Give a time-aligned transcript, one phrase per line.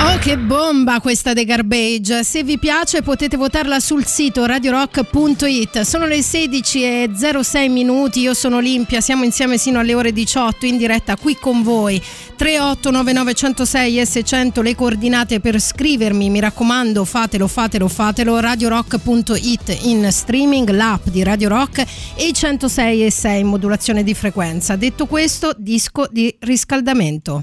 [0.00, 2.22] Oh, che bomba questa The Garbage!
[2.22, 5.80] Se vi piace potete votarla sul sito radiorock.it.
[5.80, 7.10] Sono le 16 e
[7.42, 8.20] 06 minuti.
[8.20, 9.00] Io sono Olimpia.
[9.00, 12.00] Siamo insieme sino alle ore 18 in diretta qui con voi.
[12.38, 16.30] 3899106 S100 le coordinate per scrivermi.
[16.30, 18.38] Mi raccomando, fatelo, fatelo, fatelo.
[18.38, 24.76] radiorock.it in streaming, l'app di Radio Rock e 106 e 6 in modulazione di frequenza.
[24.76, 27.42] Detto questo, disco di riscaldamento.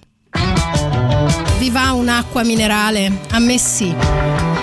[1.65, 3.21] Vi un'acqua minerale?
[3.31, 4.54] A me sì.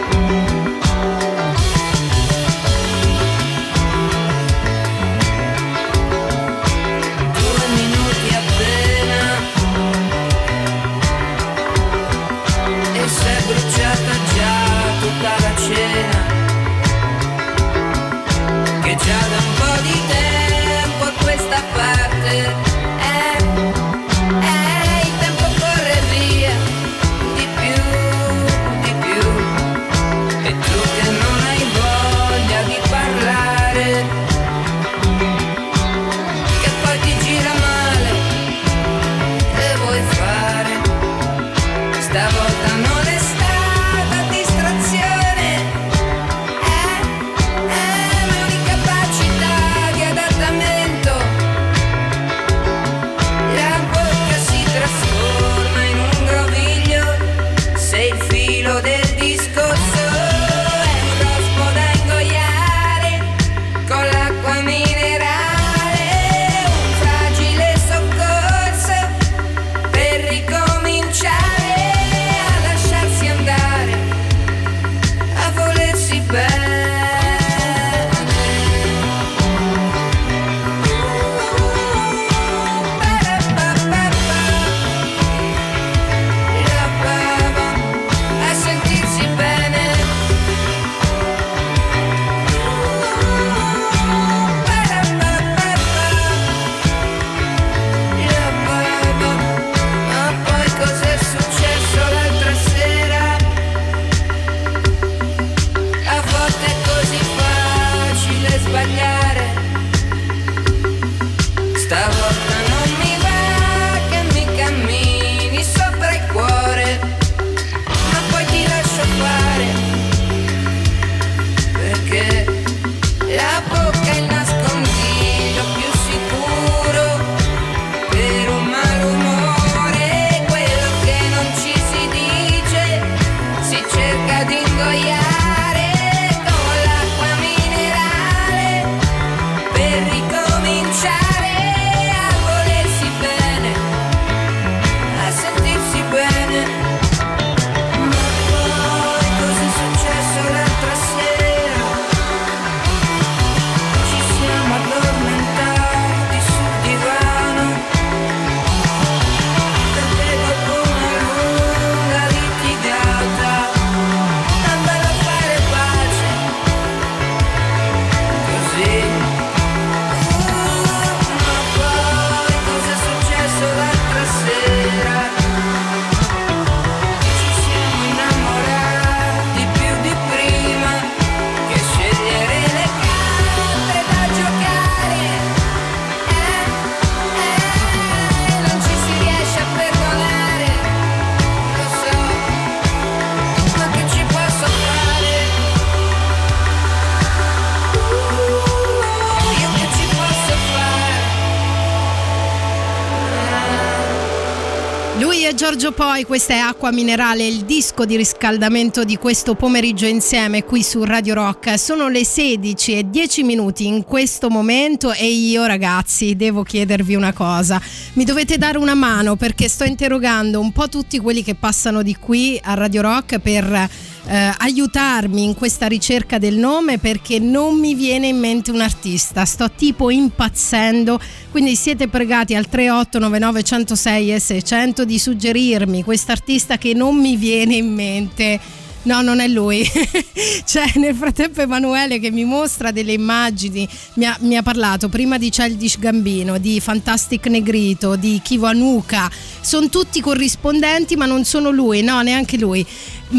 [205.83, 210.81] Giorgio Poi, questa è Acqua Minerale, il disco di riscaldamento di questo pomeriggio insieme qui
[210.81, 211.77] su Radio Rock.
[211.77, 217.33] Sono le 16 e 10 minuti in questo momento e io ragazzi devo chiedervi una
[217.33, 217.83] cosa.
[218.13, 222.15] Mi dovete dare una mano perché sto interrogando un po' tutti quelli che passano di
[222.15, 223.91] qui a Radio Rock per
[224.27, 229.45] eh, aiutarmi in questa ricerca del nome perché non mi viene in mente un artista,
[229.45, 231.21] sto tipo impazzendo,
[231.51, 237.75] quindi siete pregati al 3899 106 e 600 di suggerirmi quest'artista che non mi viene
[237.75, 238.61] in mente.
[239.05, 239.83] No, non è lui.
[240.65, 243.89] C'è nel frattempo Emanuele che mi mostra delle immagini.
[244.15, 249.31] Mi ha, mi ha parlato prima di Childish Gambino, di Fantastic Negrito, di Kivo Anuka.
[249.61, 252.87] Sono tutti corrispondenti, ma non sono lui, no, neanche lui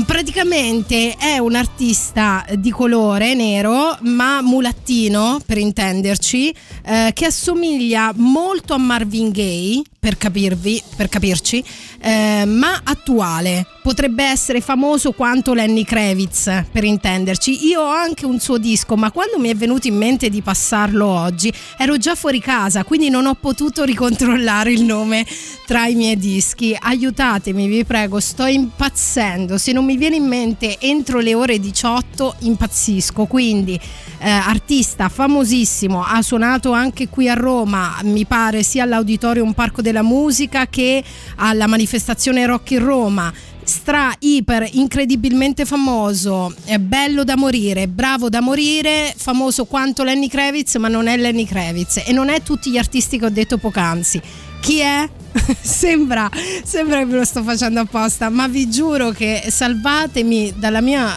[0.07, 8.73] praticamente è un artista di colore nero ma mulattino per intenderci eh, che assomiglia molto
[8.73, 11.63] a Marvin Gaye per capirvi per capirci
[12.01, 13.65] eh, ma attuale.
[13.81, 17.67] Potrebbe essere famoso quanto Lenny Kravitz per intenderci.
[17.67, 21.05] Io ho anche un suo disco ma quando mi è venuto in mente di passarlo
[21.05, 25.25] oggi ero già fuori casa quindi non ho potuto ricontrollare il nome
[25.65, 26.75] tra i miei dischi.
[26.77, 29.57] Aiutatemi vi prego sto impazzendo.
[29.57, 33.25] Se non mi viene in mente entro le ore 18 impazzisco.
[33.25, 33.79] Quindi
[34.19, 40.01] eh, artista famosissimo ha suonato anche qui a Roma mi pare sia all'Auditorium Parco della
[40.01, 41.03] Musica che
[41.35, 43.31] alla manifestazione Rock in Roma
[43.63, 50.75] stra iper incredibilmente famoso è bello da morire bravo da morire famoso quanto Lenny Kravitz
[50.75, 54.21] ma non è Lenny Kravitz e non è tutti gli artisti che ho detto poc'anzi
[54.59, 55.07] chi è?
[55.61, 56.29] sembra,
[56.63, 61.13] sembra che ve lo sto facendo apposta, ma vi giuro che salvatemi dalla mia,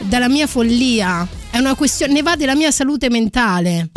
[0.00, 1.26] dalla mia follia.
[1.50, 3.88] È una questione, ne va della mia salute mentale.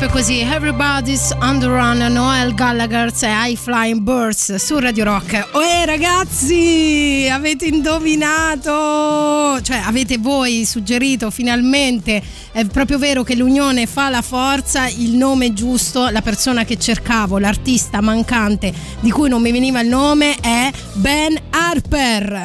[0.00, 5.48] Proprio così Everybody's on the Run Noel Gallagher's e High Flying Birds su Radio Rock.
[5.52, 14.08] Oe ragazzi, avete indovinato, cioè avete voi suggerito finalmente, è proprio vero che l'unione fa
[14.08, 19.52] la forza, il nome giusto, la persona che cercavo, l'artista mancante di cui non mi
[19.52, 22.40] veniva il nome è Ben Harper.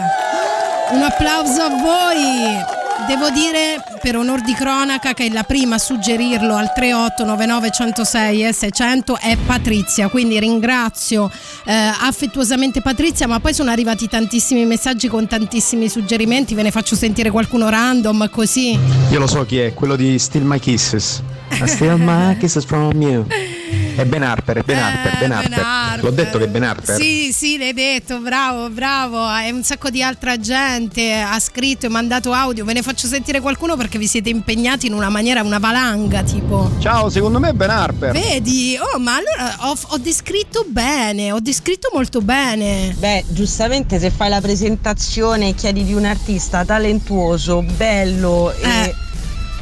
[0.91, 2.84] Un applauso a voi.
[3.07, 8.51] Devo dire per onor di cronaca che la prima a suggerirlo al 3899 106 e
[8.51, 11.29] 600 è Patrizia, quindi ringrazio
[11.65, 16.95] eh, affettuosamente Patrizia, ma poi sono arrivati tantissimi messaggi con tantissimi suggerimenti, ve ne faccio
[16.95, 18.77] sentire qualcuno random così.
[19.11, 21.21] Io lo so chi è, quello di Still My Kisses.
[21.51, 23.25] I Still My Kisses from You.
[23.95, 26.03] È Ben Harper, è Ben Harper, Eh, Ben Harper.
[26.03, 26.95] L'ho detto che è Ben Harper.
[26.99, 29.25] Sì, sì, l'hai detto, bravo, bravo.
[29.37, 32.65] E un sacco di altra gente ha scritto e mandato audio.
[32.65, 36.71] Ve ne faccio sentire qualcuno perché vi siete impegnati in una maniera, una valanga tipo.
[36.79, 38.11] Ciao, secondo me è Ben Harper.
[38.11, 38.77] Vedi?
[38.77, 42.93] Oh, ma allora ho, ho descritto bene, ho descritto molto bene.
[42.97, 48.69] Beh, giustamente se fai la presentazione e chiedi di un artista talentuoso, bello Eh.
[48.87, 48.95] e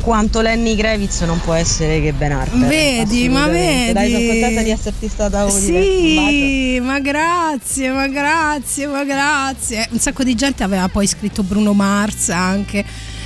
[0.04, 2.68] quanto Lenny Kravitz non può essere che Ben Harper.
[2.68, 3.94] Vedi, ma assolutamente.
[3.94, 4.32] Dai, sono vedi?
[4.32, 5.44] contenta di esserti stata.
[5.46, 9.88] Un Sì, ma grazie, ma grazie, ma grazie.
[9.92, 12.84] Un sacco di gente aveva poi scritto Bruno Mars anche.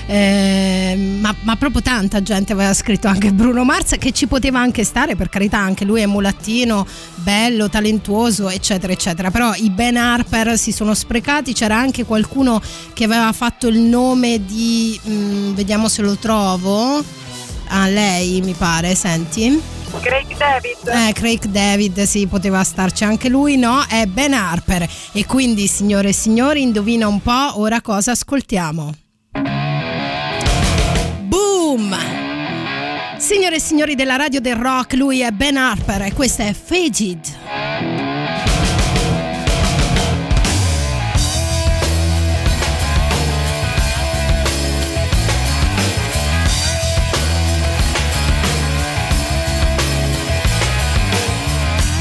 [0.07, 4.85] Eh, ma, ma proprio tanta gente aveva scritto anche Bruno Mars che ci poteva anche
[4.85, 10.57] stare per carità anche lui è mulattino bello talentuoso eccetera eccetera però i Ben Harper
[10.57, 12.61] si sono sprecati c'era anche qualcuno
[12.93, 17.03] che aveva fatto il nome di mm, vediamo se lo trovo
[17.69, 19.61] a lei mi pare senti
[19.99, 20.87] Craig David.
[20.87, 23.83] eh, Craig David, sì, poteva starci anche lui, no?
[23.87, 24.87] È Ben Harper.
[25.13, 28.93] E quindi, signore e signori, indovina un po' ora cosa ascoltiamo.
[31.37, 31.95] Boom!
[33.19, 37.35] Signore e signori della radio del rock, lui è Ben Harper e questa è Faged.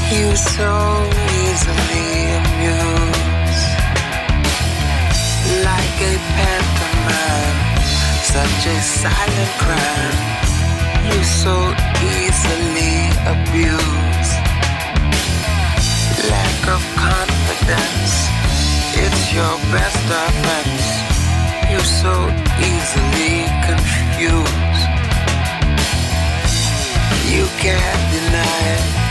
[0.09, 1.07] You so
[1.45, 3.75] easily amused,
[5.61, 7.56] like a pantomime,
[8.37, 10.19] such a silent crime.
[11.09, 11.55] You so
[12.05, 14.33] easily abused,
[16.29, 18.13] lack of confidence.
[18.93, 20.85] It's your best offense.
[21.71, 22.13] You so
[22.69, 24.85] easily confused.
[27.33, 29.06] You can't deny it.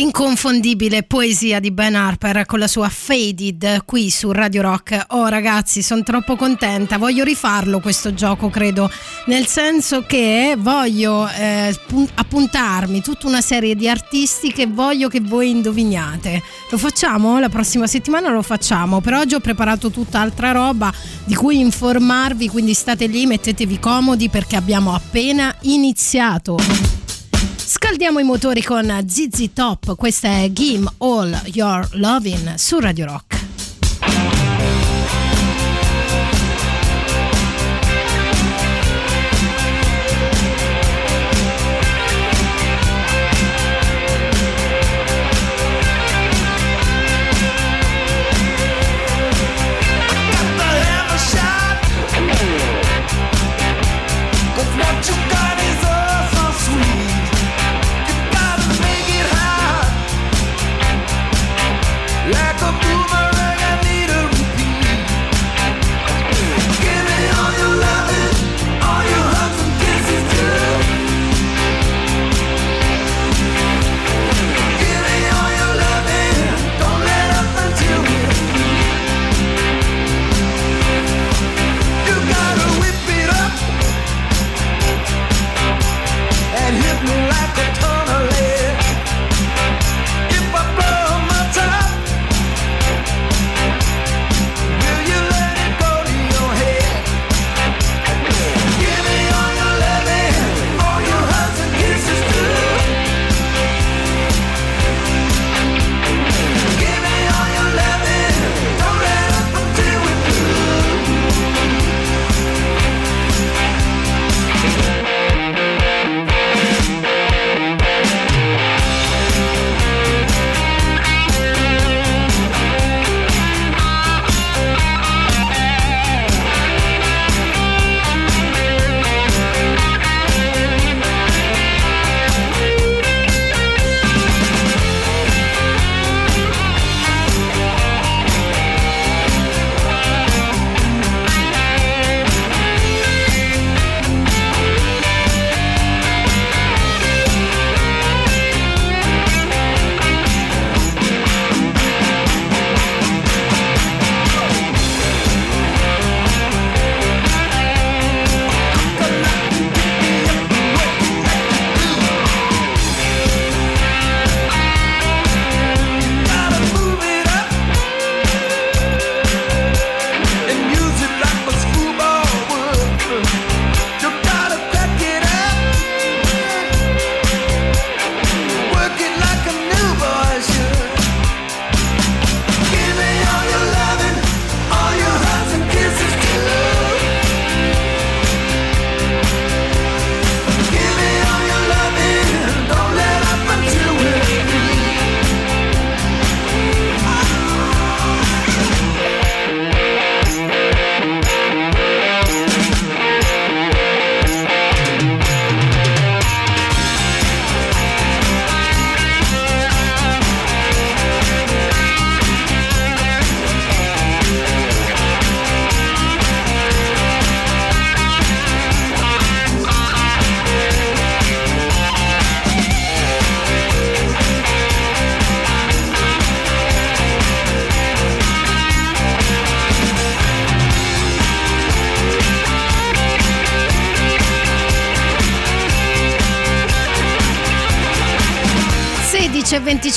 [0.00, 4.98] L'inconfondibile poesia di Ben Harper con la sua Faded qui su Radio Rock.
[5.08, 8.90] Oh ragazzi, sono troppo contenta, voglio rifarlo questo gioco, credo,
[9.26, 11.78] nel senso che voglio eh,
[12.14, 16.42] appuntarmi tutta una serie di artisti che voglio che voi indoviniate.
[16.70, 17.38] Lo facciamo?
[17.38, 19.02] La prossima settimana lo facciamo.
[19.02, 20.90] Per oggi ho preparato tutta altra roba
[21.24, 26.99] di cui informarvi, quindi state lì, mettetevi comodi perché abbiamo appena iniziato.
[27.72, 33.39] Scaldiamo i motori con ZZ Top, questa è Game All Your Lovin' su Radio Rock.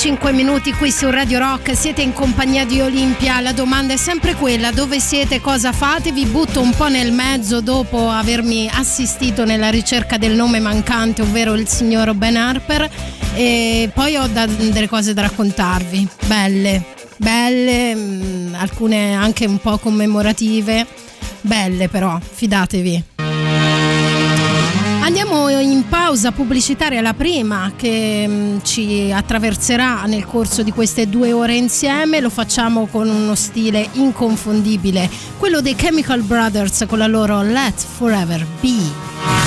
[0.04, 4.34] 5 minuti qui su Radio Rock, siete in compagnia di Olimpia, la domanda è sempre
[4.34, 6.12] quella, dove siete, cosa fate?
[6.12, 11.54] Vi butto un po' nel mezzo dopo avermi assistito nella ricerca del nome mancante, ovvero
[11.54, 12.86] il signor Ben Harper,
[13.34, 16.84] e poi ho da, delle cose da raccontarvi, belle,
[17.16, 20.86] belle, mm, alcune anche un po' commemorative,
[21.40, 23.13] belle però, fidatevi.
[25.04, 31.30] Andiamo in pausa pubblicitaria, la prima che mh, ci attraverserà nel corso di queste due
[31.30, 32.20] ore insieme.
[32.20, 38.46] Lo facciamo con uno stile inconfondibile, quello dei Chemical Brothers con la loro Let Forever
[38.62, 39.43] Be.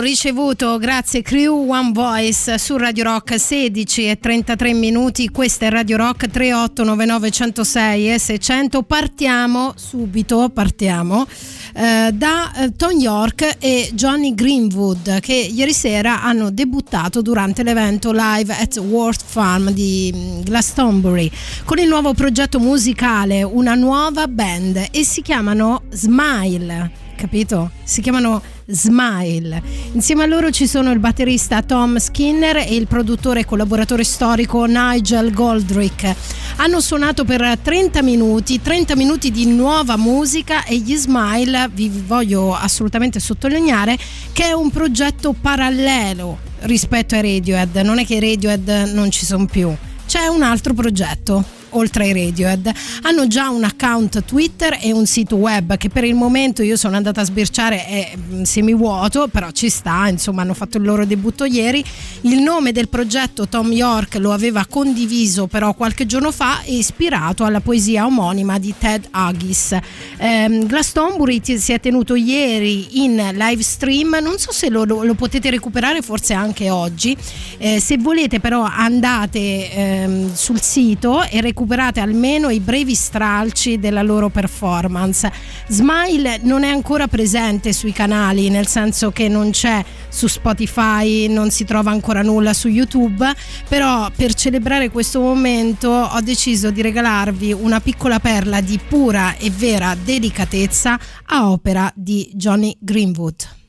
[0.00, 5.98] Ricevuto grazie Crew One Voice su Radio Rock 16 e 33 minuti questa è Radio
[5.98, 11.26] Rock 3899 106 e 600 partiamo subito partiamo
[11.74, 18.10] eh, da eh, Tom York e Johnny Greenwood che ieri sera hanno debuttato durante l'evento
[18.12, 21.30] live at Worth Farm di mm, Glastonbury
[21.64, 27.70] con il nuovo progetto musicale una nuova band e si chiamano Smile capito?
[27.84, 29.62] Si chiamano Smile.
[29.92, 34.64] Insieme a loro ci sono il batterista Tom Skinner e il produttore e collaboratore storico
[34.64, 36.14] Nigel Goldrick.
[36.56, 42.54] Hanno suonato per 30 minuti, 30 minuti di nuova musica e gli Smile, vi voglio
[42.54, 43.96] assolutamente sottolineare,
[44.32, 47.76] che è un progetto parallelo rispetto ai Radiohead.
[47.76, 49.74] Non è che i Radiohead non ci sono più,
[50.06, 52.70] c'è un altro progetto oltre ai Radiohead.
[53.02, 56.96] Hanno già un account Twitter e un sito web che per il momento io sono
[56.96, 61.44] andata a sbirciare è mm, semivuoto, però ci sta, insomma hanno fatto il loro debutto
[61.44, 61.84] ieri.
[62.22, 67.44] Il nome del progetto Tom York lo aveva condiviso però qualche giorno fa e ispirato
[67.44, 69.76] alla poesia omonima di Ted Haggis.
[70.18, 75.14] Ehm, Glastonbury si è tenuto ieri in live stream, non so se lo, lo- lo
[75.14, 77.16] potete recuperare forse anche oggi.
[77.58, 81.59] Eh, se volete però andate ehm, sul sito e recuperate
[82.00, 85.30] almeno i brevi stralci della loro performance.
[85.68, 91.50] Smile non è ancora presente sui canali, nel senso che non c'è su Spotify, non
[91.50, 93.32] si trova ancora nulla su YouTube,
[93.68, 99.50] però per celebrare questo momento ho deciso di regalarvi una piccola perla di pura e
[99.50, 103.59] vera delicatezza a opera di Johnny Greenwood.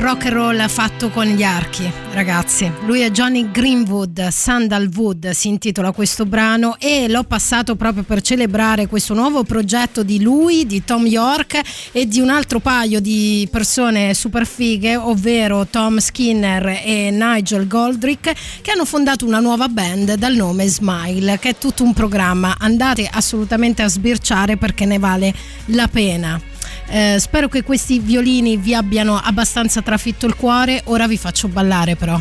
[0.00, 2.70] Rock and roll fatto con gli archi, ragazzi.
[2.84, 8.86] Lui è Johnny Greenwood, Sandalwood si intitola questo brano e l'ho passato proprio per celebrare
[8.86, 11.60] questo nuovo progetto di lui, di Tom York
[11.92, 18.32] e di un altro paio di persone super fighe, ovvero Tom Skinner e Nigel Goldrick,
[18.62, 22.56] che hanno fondato una nuova band dal nome Smile, che è tutto un programma.
[22.58, 25.34] Andate assolutamente a sbirciare perché ne vale
[25.66, 26.52] la pena.
[26.88, 31.96] Eh, spero che questi violini vi abbiano abbastanza trafitto il cuore, ora vi faccio ballare
[31.96, 32.20] però.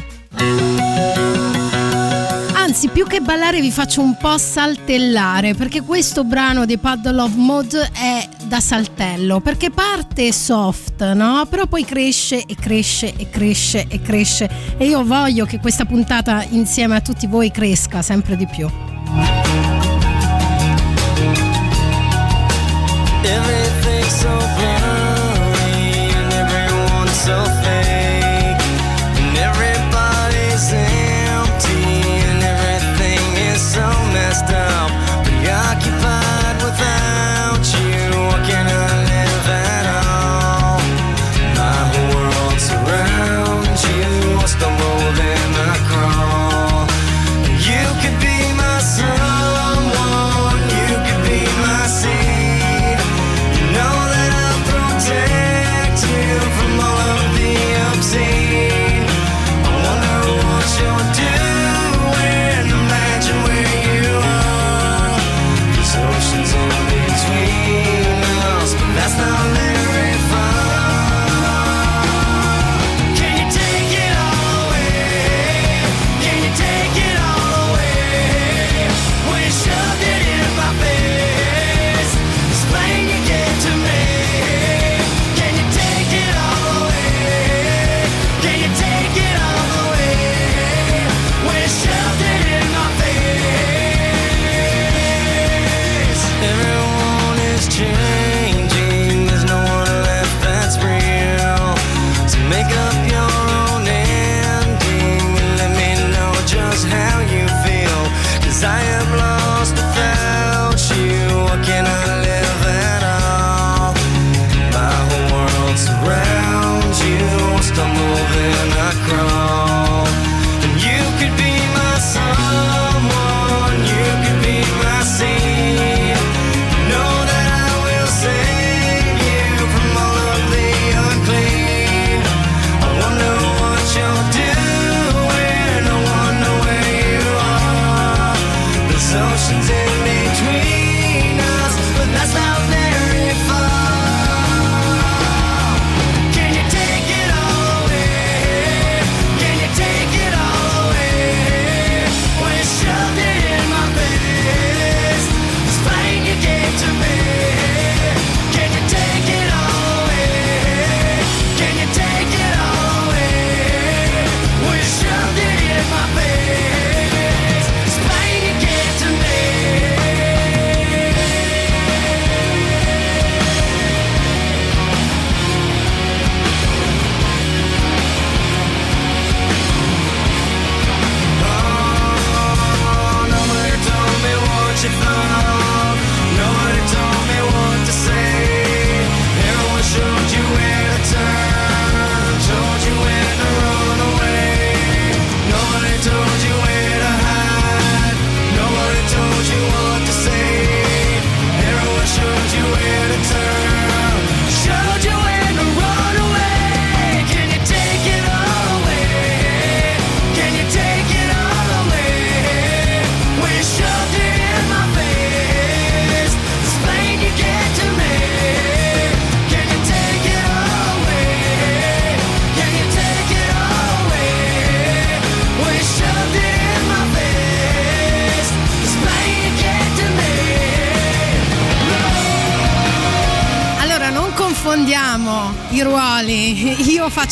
[2.56, 7.36] Anzi, più che ballare vi faccio un po' saltellare, perché questo brano di Paddle of
[7.36, 11.46] Mode è da saltello, perché parte soft, no?
[11.50, 16.44] Però poi cresce e cresce e cresce e cresce e io voglio che questa puntata
[16.50, 18.68] insieme a tutti voi cresca sempre di più.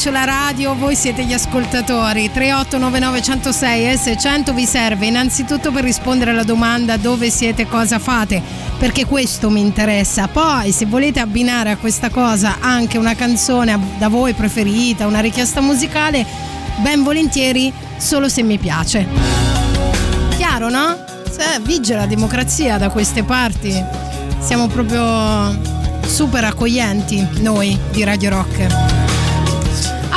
[0.09, 2.31] la radio, voi siete gli ascoltatori.
[2.33, 8.41] 3899106S100 vi serve innanzitutto per rispondere alla domanda dove siete, cosa fate,
[8.79, 10.27] perché questo mi interessa.
[10.27, 15.61] Poi se volete abbinare a questa cosa anche una canzone da voi preferita, una richiesta
[15.61, 16.25] musicale,
[16.77, 19.05] ben volentieri, solo se mi piace.
[20.37, 20.97] Chiaro, no?
[21.29, 23.73] Se vige la democrazia da queste parti.
[24.39, 25.55] Siamo proprio
[26.07, 28.90] super accoglienti noi di Radio Rock.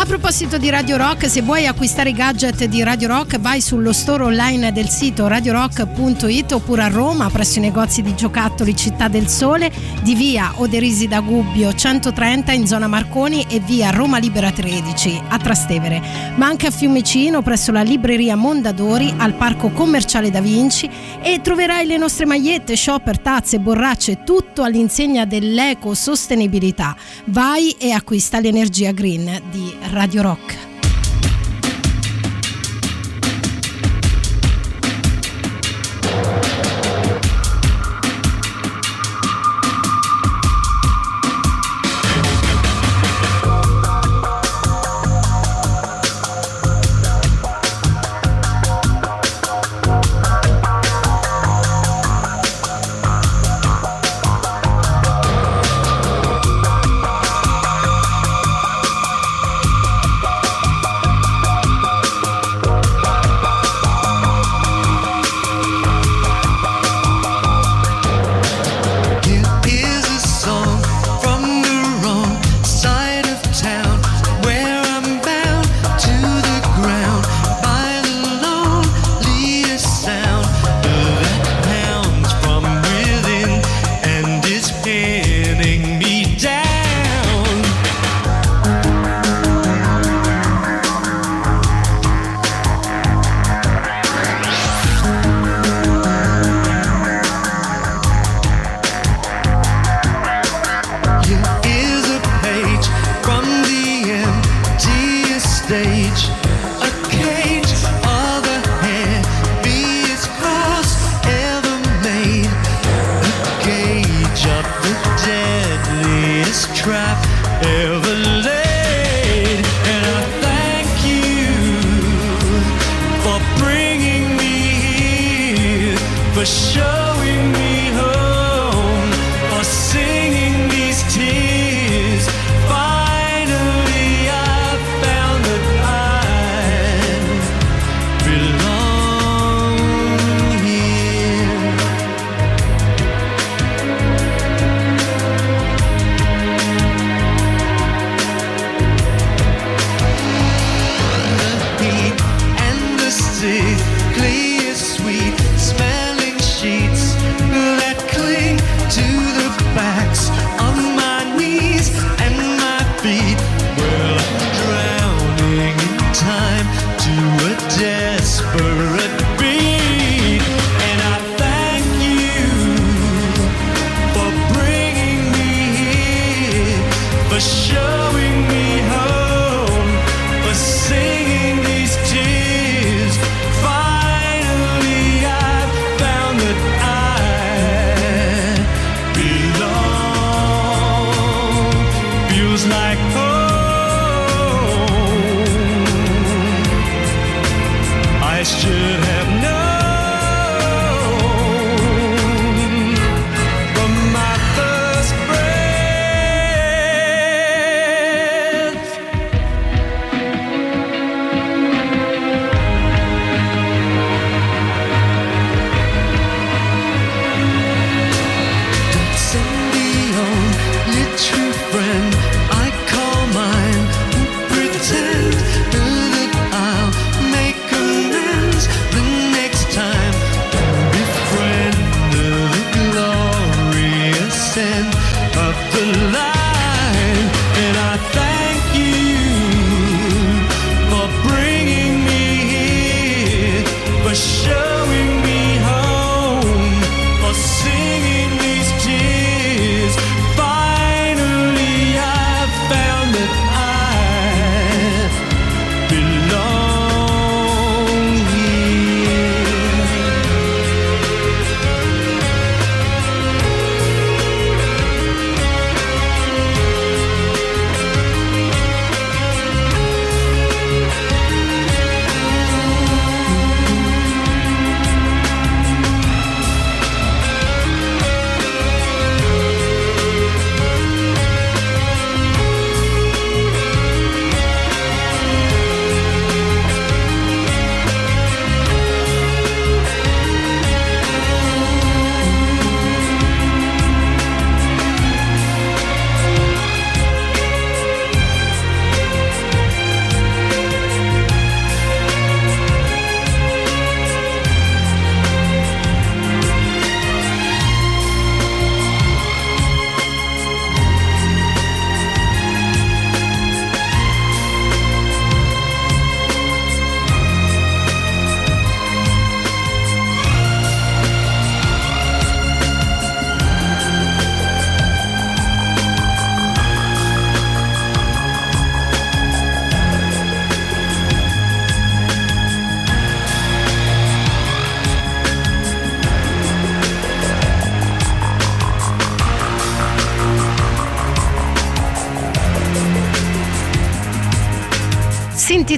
[0.04, 3.90] A proposito di Radio Rock, se vuoi acquistare i gadget di Radio Rock, vai sullo
[3.94, 9.28] store online del sito radiorock.it oppure a Roma presso i negozi di giocattoli Città del
[9.28, 15.22] Sole di via Oderisi da Gubbio 130 in zona Marconi e via Roma Libera 13
[15.28, 16.02] a Trastevere,
[16.36, 20.86] ma anche a Fiumicino presso la libreria Mondadori al parco commerciale Da Vinci
[21.22, 26.94] e troverai le nostre magliette, shopper, tazze, borracce, tutto all'insegna dell'ecosostenibilità.
[27.24, 30.73] Vai e acquista l'energia green di Radio Radio Rock.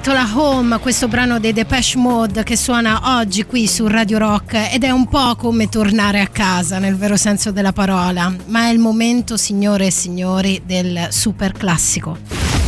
[0.06, 4.84] intitola Home, questo brano dei Depeche Mode che suona oggi qui su Radio Rock ed
[4.84, 8.78] è un po' come tornare a casa nel vero senso della parola, ma è il
[8.78, 12.18] momento, signore e signori, del super classico.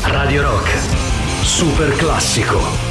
[0.02, 0.76] Radio Rock,
[1.44, 2.87] super classico.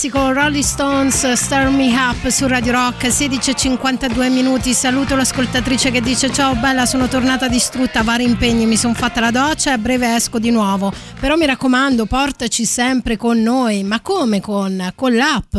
[0.00, 6.32] Classico Rolling Stones Stir Me Up su Radio Rock 16.52 minuti saluto l'ascoltatrice che dice
[6.32, 10.14] ciao bella sono tornata distrutta vari impegni mi sono fatta la doccia e a breve
[10.14, 14.90] esco di nuovo però mi raccomando portaci sempre con noi ma come con?
[14.94, 15.56] con l'app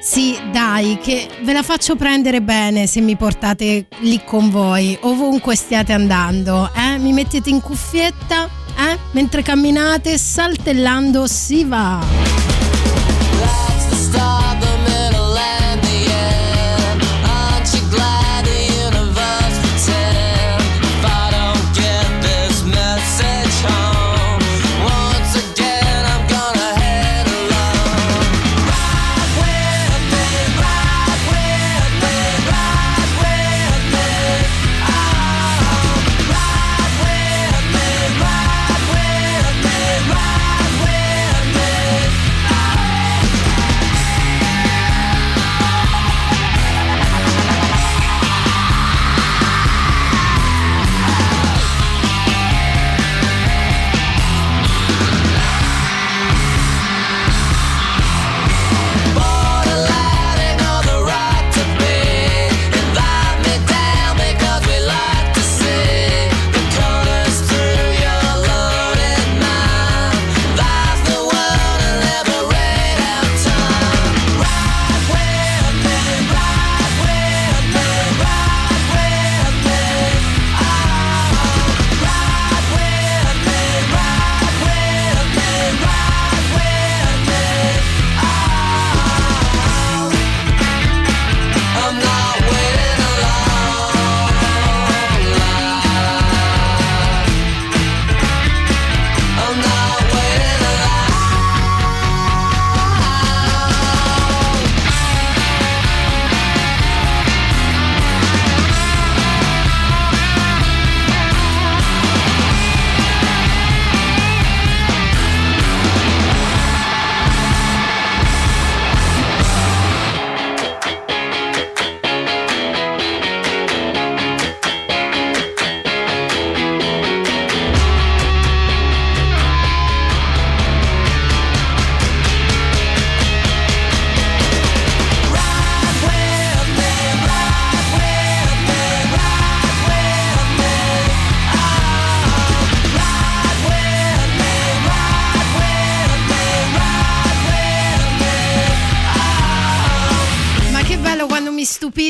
[0.00, 5.54] sì, dai, che ve la faccio prendere bene se mi portate lì con voi, ovunque
[5.54, 6.98] stiate andando, eh?
[6.98, 8.98] Mi mettete in cuffietta, eh?
[9.12, 12.21] Mentre camminate, saltellando si va.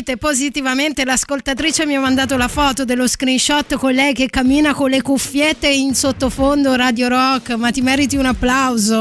[0.03, 1.05] Stupite positivamente.
[1.05, 5.69] L'ascoltatrice mi ha mandato la foto dello screenshot con lei che cammina con le cuffiette
[5.69, 7.51] in sottofondo Radio Rock.
[7.53, 8.97] Ma ti meriti un applauso.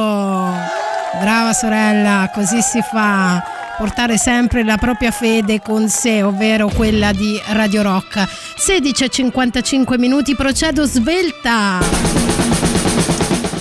[1.19, 3.43] Brava sorella, così si fa.
[3.77, 8.27] Portare sempre la propria fede con sé, ovvero quella di Radio Rock.
[8.57, 11.79] 16.55 minuti, procedo svelta.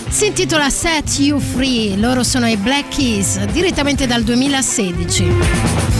[0.08, 5.99] Si intitola Set You Free, loro sono i Black Keys, direttamente dal 2016.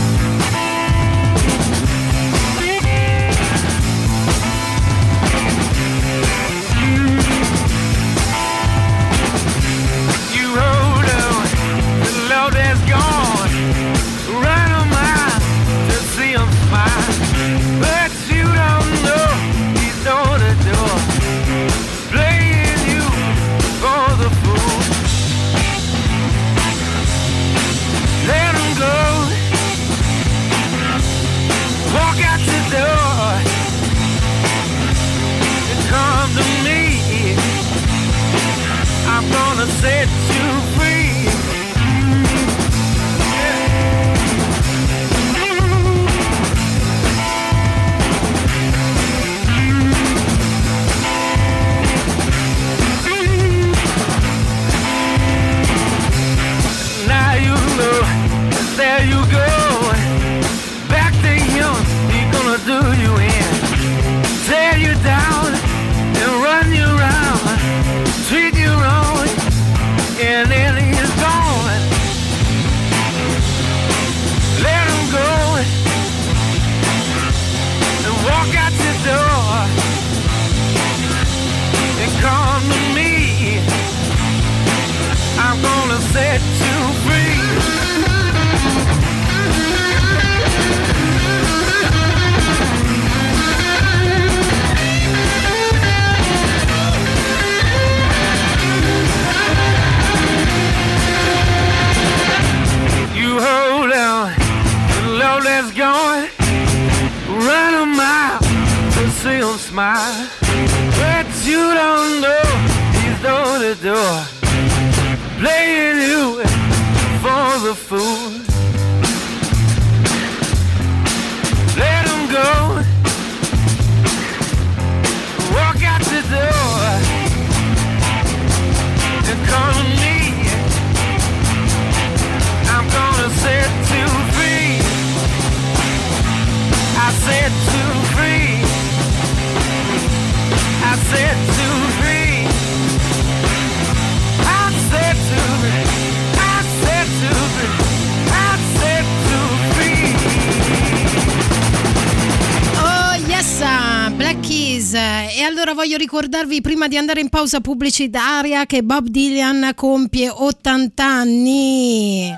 [156.21, 162.31] Ricordarvi prima di andare in pausa pubblicitaria che Bob Dylan compie 80 anni.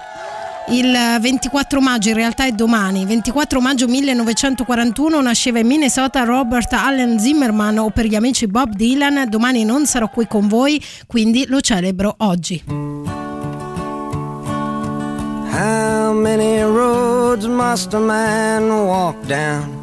[0.69, 7.19] Il 24 maggio, in realtà è domani, 24 maggio 1941 nasceva in Minnesota Robert Allen
[7.19, 11.59] Zimmerman o per gli amici Bob Dylan, domani non sarò qui con voi, quindi lo
[11.59, 12.63] celebro oggi.
[15.51, 19.82] How many roads must a man walk down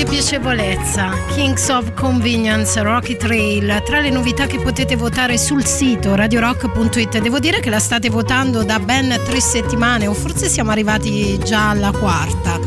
[0.00, 1.10] Che piacevolezza!
[1.34, 7.18] Kings of Convenience, Rocky Trail, tra le novità che potete votare sul sito radiorock.it.
[7.18, 11.68] Devo dire che la state votando da ben tre settimane, o forse siamo arrivati già
[11.68, 12.58] alla quarta.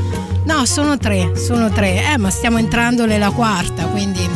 [0.43, 4.29] No, sono tre, sono tre, eh, ma stiamo entrando nella quarta, quindi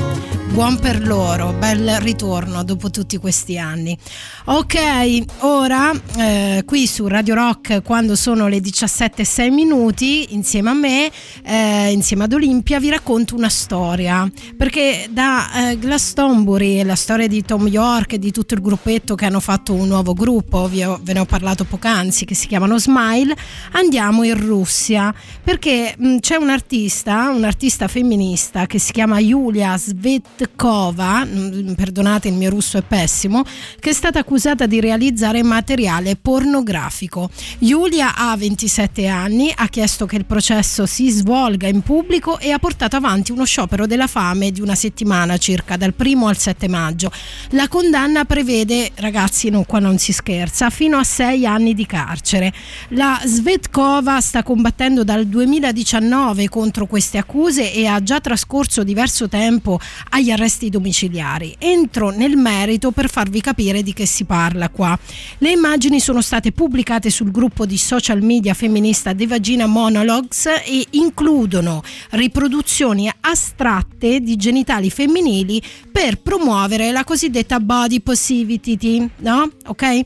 [0.53, 3.97] buon per loro, bel ritorno dopo tutti questi anni.
[4.45, 11.11] Ok, ora eh, qui su Radio Rock quando sono le 17.06 minuti insieme a me,
[11.43, 17.43] eh, insieme ad Olimpia vi racconto una storia perché da eh, Glastonbury, la storia di
[17.43, 21.13] Tom York e di tutto il gruppetto che hanno fatto un nuovo gruppo, ho- ve
[21.13, 23.35] ne ho parlato poc'anzi, che si chiamano Smile,
[23.73, 29.77] andiamo in Russia perché mh, c'è un artista, un artista femminista che si chiama Yulia
[29.77, 33.43] Svet Svetkova, mm, perdonate il mio russo è pessimo,
[33.79, 37.31] che è stata accusata di realizzare materiale pornografico.
[37.57, 42.59] Giulia ha 27 anni, ha chiesto che il processo si svolga in pubblico e ha
[42.59, 47.11] portato avanti uno sciopero della fame di una settimana circa, dal primo al 7 maggio.
[47.51, 52.53] La condanna prevede, ragazzi, no, qua non si scherza, fino a 6 anni di carcere.
[52.89, 59.79] La Svetkova sta combattendo dal 2019 contro queste accuse e ha già trascorso diverso tempo
[60.09, 61.55] agli arresti domiciliari.
[61.57, 64.97] Entro nel merito per farvi capire di che si parla qua.
[65.39, 70.85] Le immagini sono state pubblicate sul gruppo di social media femminista The Vagina Monologues e
[70.91, 75.61] includono riproduzioni astratte di genitali femminili
[75.91, 79.51] per promuovere la cosiddetta body positivity, no?
[79.65, 80.05] Ok?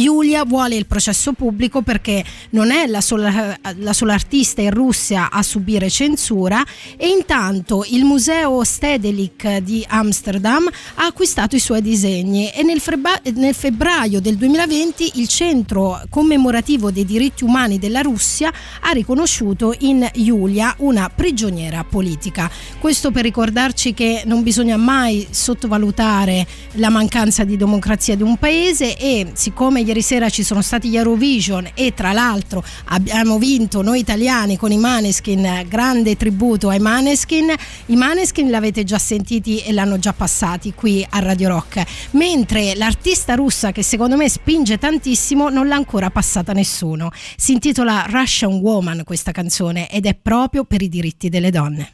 [0.00, 5.30] Giulia vuole il processo pubblico perché non è la sola, la sola, artista in Russia
[5.30, 6.64] a subire censura
[6.96, 13.20] e intanto il museo Stedelijk di Amsterdam ha acquistato i suoi disegni e nel, febra-
[13.34, 20.08] nel febbraio del 2020 il centro commemorativo dei diritti umani della Russia ha riconosciuto in
[20.14, 22.50] Giulia una prigioniera politica.
[22.78, 28.96] Questo per ricordarci che non bisogna mai sottovalutare la mancanza di democrazia di un paese
[28.96, 34.00] e siccome ieri sera ci sono stati gli Eurovision e tra l'altro abbiamo vinto noi
[34.00, 37.54] italiani con i Maneskin, grande tributo ai Maneskin.
[37.86, 43.34] I Maneskin l'avete già sentiti e l'hanno già passati qui a Radio Rock, mentre l'artista
[43.34, 47.10] russa che secondo me spinge tantissimo non l'ha ancora passata nessuno.
[47.36, 51.92] Si intitola Russian Woman questa canzone ed è proprio per i diritti delle donne.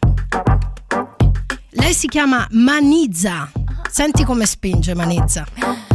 [1.70, 3.50] Lei si chiama Manizza.
[3.90, 5.91] Senti come spinge Manizza.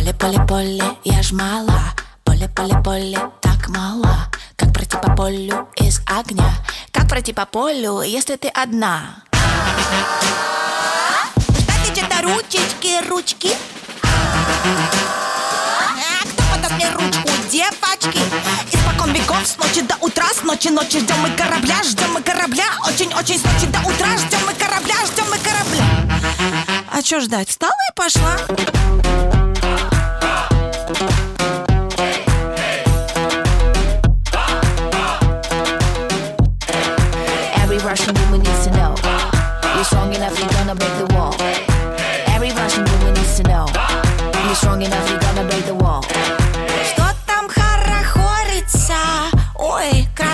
[0.00, 1.92] Поле, поле, поле, я ж мала.
[2.24, 6.54] Поле, поле, поле, так мало Как пройти по полю из огня?
[6.90, 9.16] Как пройти по полю, если ты одна?
[11.36, 13.50] Ждать где-то ручечки, ручки.
[14.02, 14.08] А
[16.24, 18.20] Кто подаст мне ручку, девочки?
[18.72, 22.64] Испокон веков, с ночи до утра С ночи, ночи ждем мы корабля, ждем мы корабля.
[22.88, 25.84] Очень-очень с ночи до утра Ждем мы корабля, ждем мы корабля.
[26.90, 27.50] А чё ждать?
[27.50, 28.38] Встала и пошла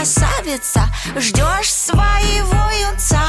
[0.07, 0.83] красавица,
[1.17, 3.26] ждешь своего юнца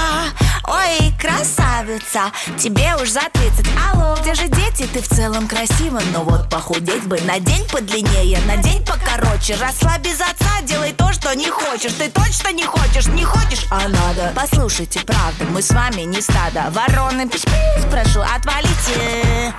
[1.38, 4.88] красавица, тебе уж за 30 Алло, где же дети?
[4.92, 9.56] Ты в целом красива Но вот похудеть бы на день подлиннее На день покороче.
[9.56, 11.94] Росла без отца, делай то, что не хочешь.
[11.94, 14.34] Ты точно не хочешь, не хочешь, а надо.
[14.36, 16.72] Послушайте, правда, мы с вами не стадо.
[16.72, 19.54] Вороны, пиш-пиш, прошу, отвалите.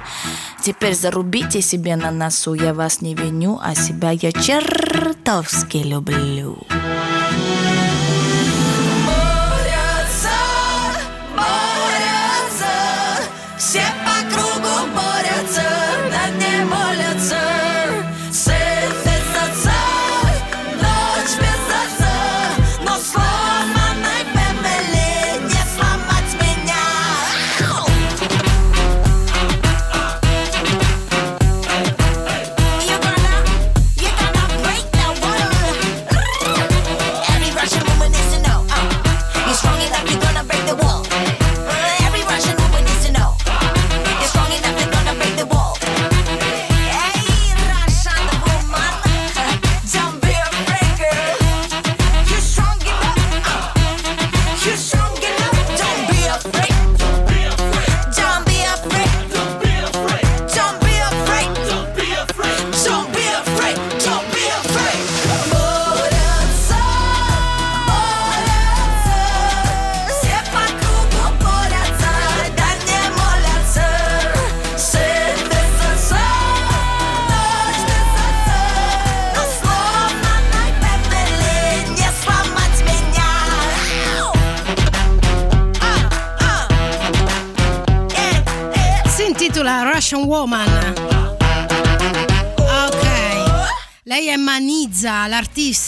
[0.62, 2.55] Теперь зарубите себе на носу.
[2.55, 6.59] Я вас не виню, а себя я чертовски люблю.
[6.68, 7.98] Борются,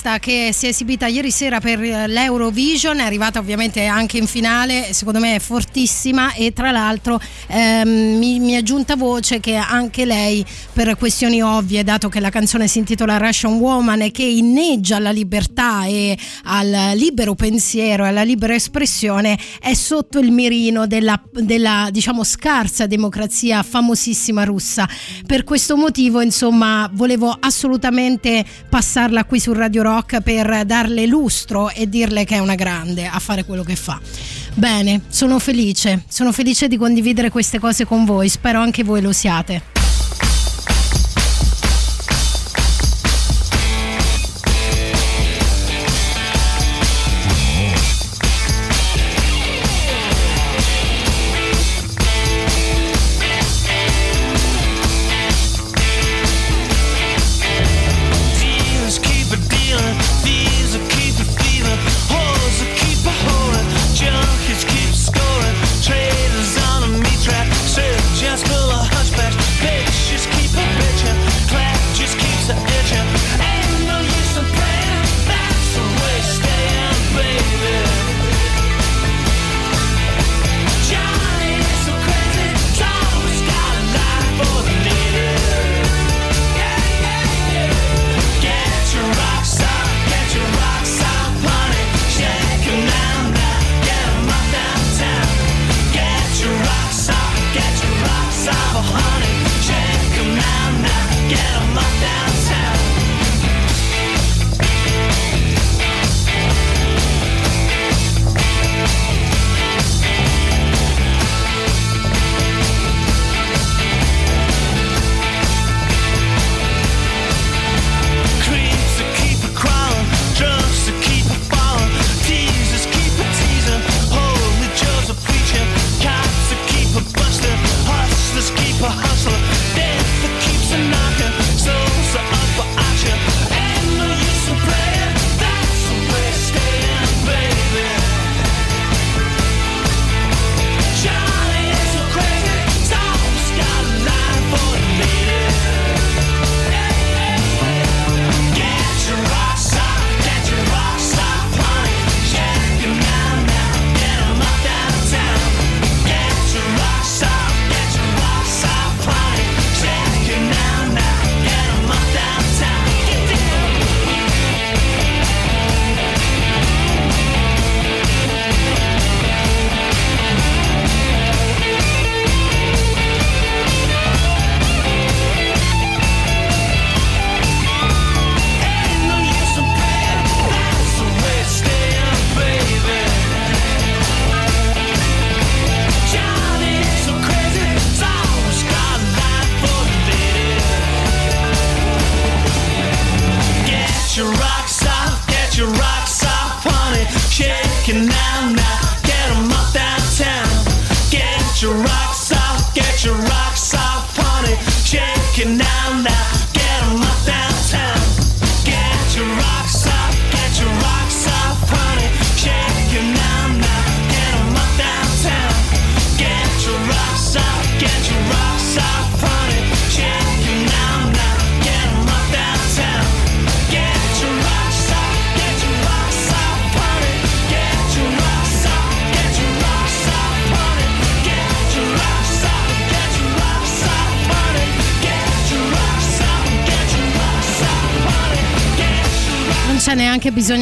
[0.00, 4.26] l'artista che si è esibita ieri sera per eh, l'Eurovision, è arrivata ovviamente anche in
[4.26, 7.18] finale, secondo me è fortissima e tra l'altro
[7.48, 12.28] ehm, mi, mi è giunta voce che anche lei per questioni ovvie, dato che la
[12.28, 18.08] canzone si intitola Russian Woman e che inneggia alla libertà e al libero pensiero e
[18.08, 24.86] alla libera espressione, è sotto il mirino della, della diciamo scarsa democrazia famosissima russa.
[25.26, 31.88] Per questo motivo insomma volevo assolutamente passarla qui su Radio Rock per darle lustro e
[31.88, 34.00] dirle che è una grande a fare quello che fa.
[34.54, 39.12] Bene, sono felice, sono felice di condividere queste cose con voi, spero anche voi lo
[39.12, 39.79] siate.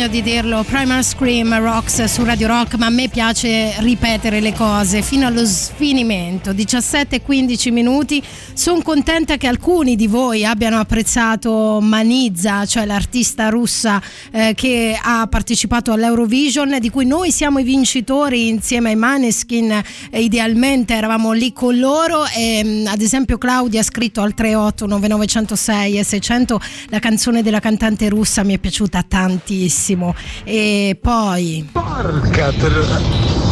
[0.09, 0.63] Di dirlo.
[0.63, 5.45] Primal Scream Rocks su Radio Rock, ma a me piace ripetere le cose fino allo
[5.45, 6.53] sfinimento.
[6.53, 8.23] 17 e 15 minuti.
[8.59, 14.03] Sono contenta che alcuni di voi abbiano apprezzato Manizza, cioè l'artista russa
[14.33, 19.71] eh, che ha partecipato all'Eurovision, di cui noi siamo i vincitori insieme ai Maneskin.
[20.11, 22.27] Eh, idealmente eravamo lì con loro.
[22.27, 27.61] E, mh, ad esempio, Claudia ha scritto al 38 9906 e 600 la canzone della
[27.61, 30.17] cantante russa mi è piaciuta tantissimo.
[30.43, 31.65] E poi.
[31.71, 32.53] Porca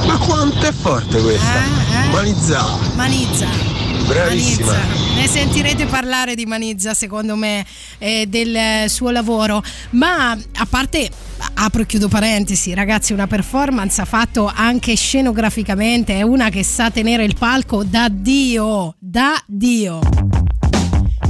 [0.04, 1.62] Ma quanto è forte questa?
[2.10, 2.76] Manizza.
[2.96, 3.75] Manizza.
[4.06, 4.76] Manizza.
[5.16, 7.64] Ne sentirete parlare di Manizza, secondo me,
[7.98, 9.62] e del suo lavoro.
[9.90, 11.10] Ma a parte,
[11.54, 16.14] apro e chiudo parentesi, ragazzi, una performance ha fatto anche scenograficamente.
[16.14, 18.94] È una che sa tenere il palco da Dio.
[18.98, 19.98] Da Dio.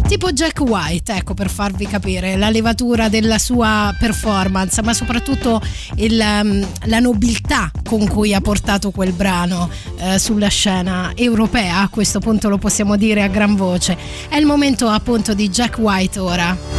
[0.06, 5.60] Tipo Jack White, ecco per farvi capire la levatura della sua performance, ma soprattutto
[5.96, 11.88] il, um, la nobiltà con cui ha portato quel brano eh, sulla scena europea, a
[11.88, 13.96] questo punto lo possiamo dire a gran voce.
[14.28, 16.75] È il momento appunto di Jack White ora.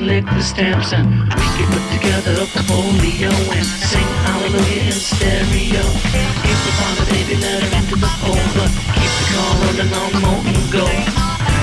[0.00, 5.84] Lick the stamps, and we can put together a folio and sing hallelujah in stereo.
[6.44, 10.60] We find a baby, letter into the fold, but keep the car running on molten
[10.70, 11.04] gold.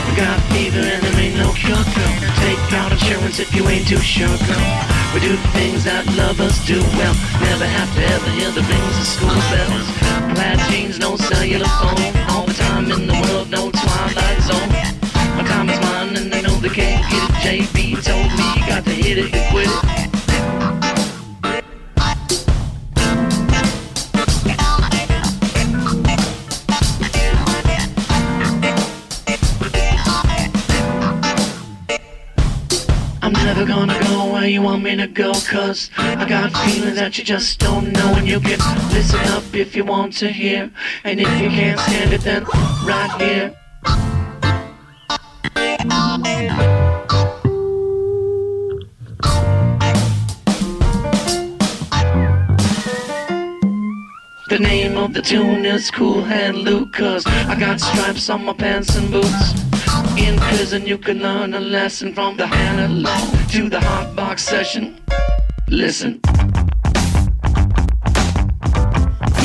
[0.07, 2.15] We got fever and there ain't no cure, girl.
[2.43, 4.67] Take out insurance if you ain't too sure, girl.
[5.13, 7.15] We do things that lovers do well.
[7.39, 9.87] Never have to ever hear the rings of school bells.
[10.35, 11.94] Plaid jeans, no cellular phone.
[37.17, 38.59] You just don't know And you can
[38.91, 40.69] listen up if you want to hear.
[41.03, 42.43] And if you can't stand it then
[42.83, 43.55] right here.
[54.49, 58.95] The name of the tune is Cool Hand Luke I got stripes on my pants
[58.95, 59.53] and boots.
[60.17, 64.99] In prison you can learn a lesson From the analog to the hot box session.
[65.69, 66.19] Listen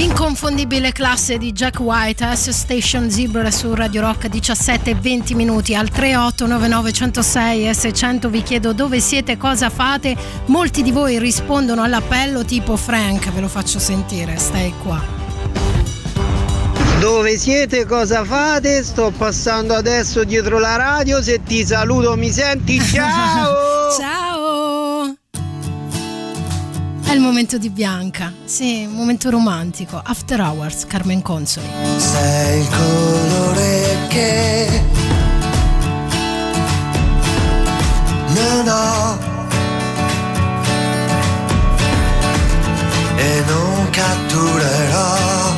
[0.01, 5.75] L'inconfondibile classe di Jack White, S Station Zebra su Radio Rock 17 e 20 minuti
[5.75, 10.17] al 3899 106 e 600 vi chiedo dove siete, cosa fate.
[10.47, 15.05] Molti di voi rispondono all'appello tipo Frank, ve lo faccio sentire, stai qua.
[16.99, 17.85] Dove siete?
[17.85, 18.83] Cosa fate?
[18.83, 21.21] Sto passando adesso dietro la radio.
[21.21, 22.81] Se ti saluto mi senti?
[22.91, 23.91] Ciao!
[23.99, 24.30] Ciao!
[27.11, 30.01] È il momento di Bianca, sì, un momento romantico.
[30.01, 31.67] After Hours, Carmen Consoli.
[31.97, 34.83] Sei il colore che
[38.29, 39.19] non ho
[43.17, 45.57] e non catturerò.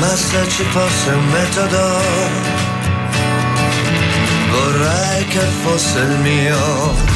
[0.00, 2.63] Ma se ci fosse un metodo
[4.54, 7.13] vorrei che fosse il mio.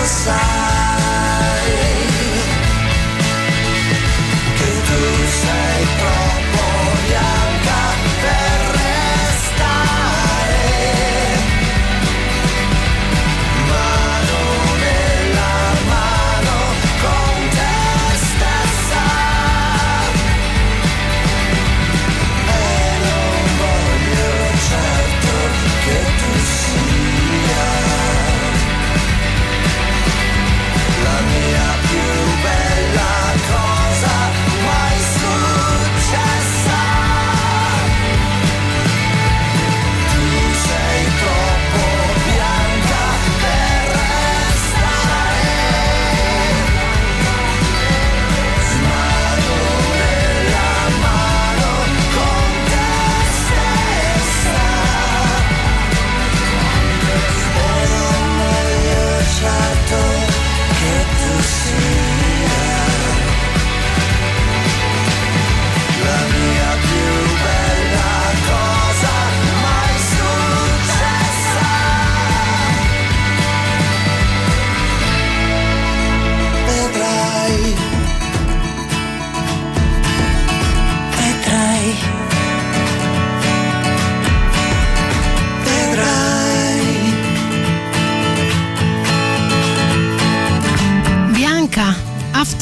[0.00, 1.09] inside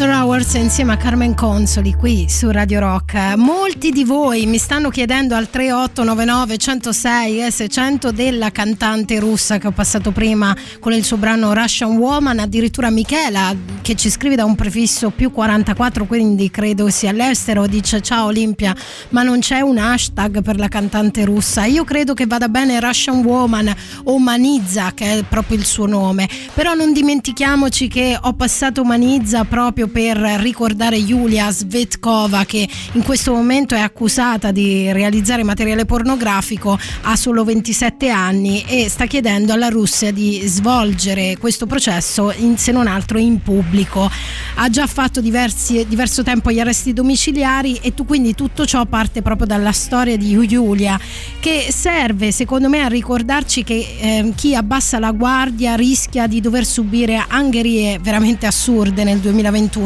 [0.01, 3.35] After Hours insieme a Carmen Consoli qui su Radio Rock.
[3.35, 9.66] Molti di voi mi stanno chiedendo al 3899 106 e 600 della cantante russa che
[9.66, 13.53] ho passato prima con il suo brano Russian Woman, addirittura Michela
[13.83, 18.77] che ci scrive da un prefisso più 44, quindi credo sia all'estero, dice ciao Olimpia,
[19.09, 21.65] ma non c'è un hashtag per la cantante russa.
[21.65, 26.29] Io credo che vada bene Russian Woman o Manizza che è proprio il suo nome,
[26.55, 33.32] però non dimentichiamoci che ho passato Manizza proprio per ricordare Yulia Svetkova che in questo
[33.32, 39.69] momento è accusata di realizzare materiale pornografico, ha solo 27 anni e sta chiedendo alla
[39.69, 44.10] Russia di svolgere questo processo in, se non altro in pubblico.
[44.56, 49.23] Ha già fatto diversi, diverso tempo gli arresti domiciliari e tu, quindi tutto ciò parte
[49.23, 50.98] proprio dalla storia di Yulia
[51.40, 56.65] che serve secondo me a ricordarci che eh, chi abbassa la guardia rischia di dover
[56.65, 59.78] subire angherie veramente assurde nel 2021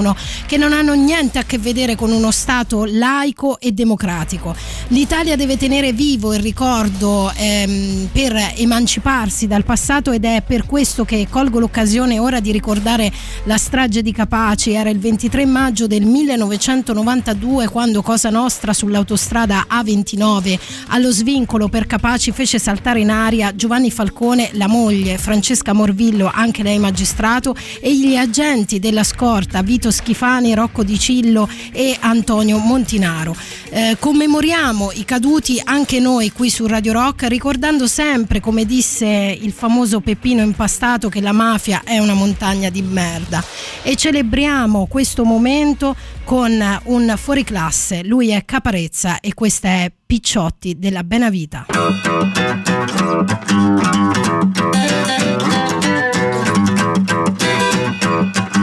[0.47, 4.55] che non hanno niente a che vedere con uno Stato laico e democratico.
[4.89, 11.05] L'Italia deve tenere vivo il ricordo ehm, per emanciparsi dal passato ed è per questo
[11.05, 13.13] che colgo l'occasione ora di ricordare
[13.45, 14.73] la strage di Capaci.
[14.73, 20.59] Era il 23 maggio del 1992 quando Cosa Nostra sull'autostrada A29
[20.89, 26.63] allo svincolo per Capaci fece saltare in aria Giovanni Falcone, la moglie Francesca Morvillo, anche
[26.63, 33.35] lei magistrato, e gli agenti della scorta Vito Schifani, Rocco Di Cillo e Antonio Montinaro.
[33.71, 39.53] Eh, commemoriamo i caduti anche noi qui su Radio Rock ricordando sempre, come disse il
[39.53, 43.43] famoso Peppino Impastato, che la mafia è una montagna di merda
[43.83, 48.05] e celebriamo questo momento con un fuoriclasse.
[48.05, 51.67] Lui è Caparezza e questa è Picciotti della Benavita.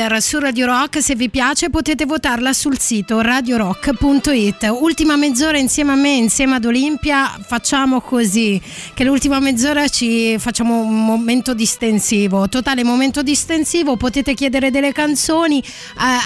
[0.00, 4.74] Cheerleader su Radio Rock, se vi piace potete votarla sul sito radiorock.it.
[4.80, 8.60] Ultima mezz'ora insieme a me, insieme ad Olimpia, facciamo così,
[8.94, 15.60] che l'ultima mezz'ora ci facciamo un momento distensivo, totale momento distensivo, potete chiedere delle canzoni
[15.60, 15.64] eh,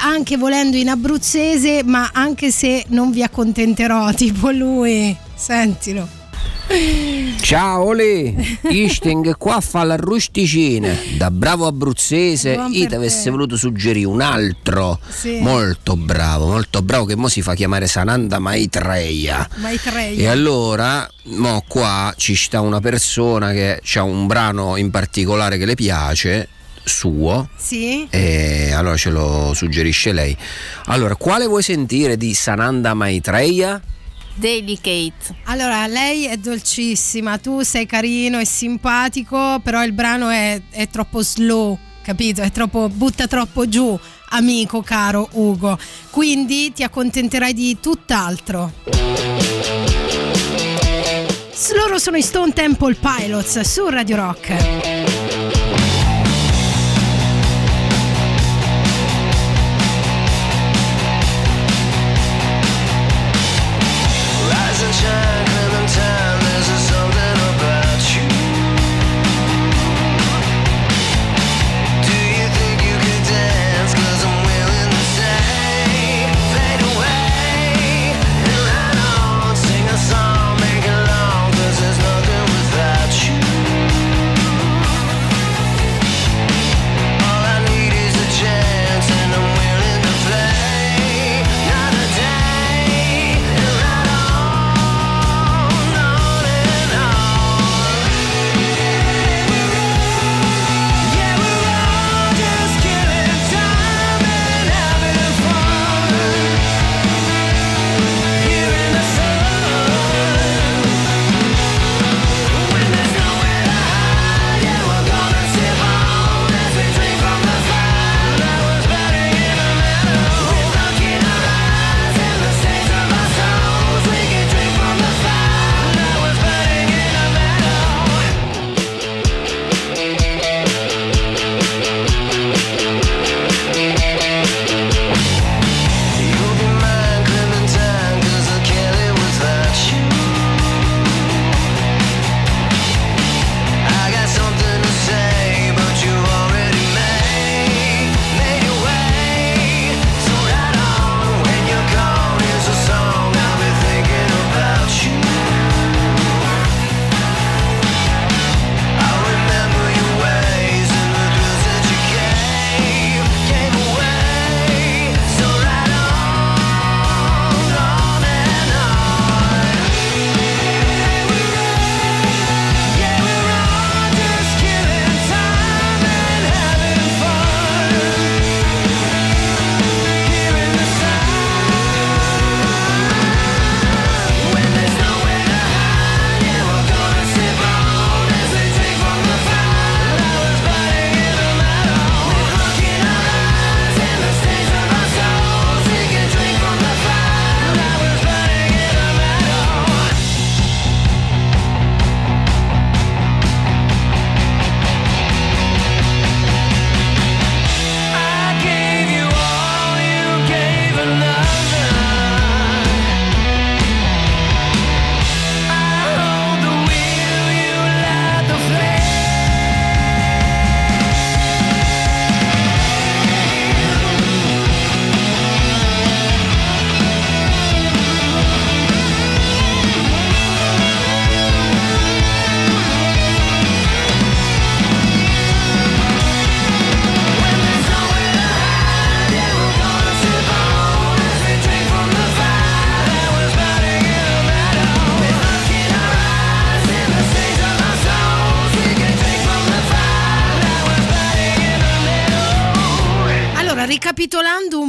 [0.05, 6.24] anche volendo in abruzzese, ma anche se non vi accontenterò, tipo lui, sentilo.
[7.41, 10.97] Ciao Ole, Isting qua fa la rusticina.
[11.17, 13.31] Da bravo abruzzese, Buon io ti avessi te.
[13.31, 14.99] voluto suggerire un altro.
[15.09, 15.41] Sì.
[15.41, 19.49] Molto bravo, molto bravo, che mo si fa chiamare Sananda Maitreya.
[19.57, 20.23] Maitreya.
[20.23, 25.67] E allora, mo qua ci sta una persona che ha un brano in particolare che
[25.67, 26.49] le piace,
[26.83, 27.51] suo.
[27.57, 28.07] Sì?
[28.09, 30.35] E allora ce lo suggerisce lei.
[30.87, 33.81] Allora, quale vuoi sentire di Sananda Maitreya?
[34.35, 35.37] Delicate.
[35.45, 41.23] Allora, lei è dolcissima, tu sei carino e simpatico, però il brano è, è troppo
[41.23, 42.43] slow, capito?
[42.43, 43.99] È troppo, butta troppo giù,
[44.31, 45.79] amico caro Ugo.
[46.11, 48.73] Quindi ti accontenterai di tutt'altro.
[51.77, 54.94] Loro sono i Stone Temple Pilots su Radio Rock.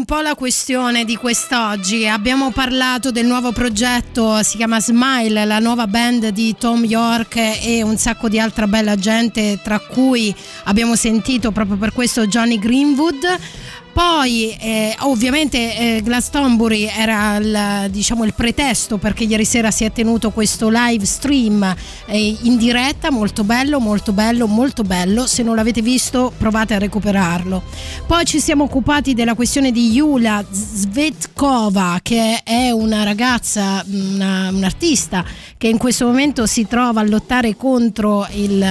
[0.08, 5.58] Un po' la questione di quest'oggi, abbiamo parlato del nuovo progetto, si chiama Smile, la
[5.58, 10.96] nuova band di Tom York e un sacco di altra bella gente, tra cui abbiamo
[10.96, 13.40] sentito proprio per questo Johnny Greenwood.
[13.96, 19.92] Poi eh, ovviamente eh, Glastonbury era il, diciamo, il pretesto perché ieri sera si è
[19.94, 21.64] tenuto questo live stream
[22.06, 25.26] eh, in diretta, molto bello, molto bello, molto bello.
[25.28, 27.64] Se non l'avete visto provate a recuperarlo.
[28.06, 35.24] Poi ci siamo occupati della questione di Yula Svetkova che è una ragazza, una- un'artista
[35.58, 38.62] che in questo momento si trova a lottare contro il,